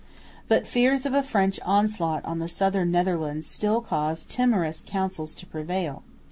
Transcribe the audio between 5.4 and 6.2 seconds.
prevail.